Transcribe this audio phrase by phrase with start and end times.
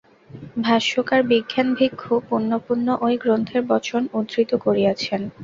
[0.59, 5.21] ভাষ্যকার বিজ্ঞানভিক্ষু পুন পুন ঐ গ্রন্থের বচন উদ্ধৃত করিয়াছেন।